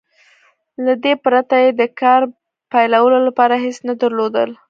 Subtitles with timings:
[0.83, 2.21] له دې پرته يې د کار
[2.71, 4.49] پيلولو لپاره هېڅ نه درلودل.